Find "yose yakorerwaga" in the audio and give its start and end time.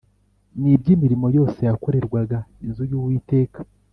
1.37-2.37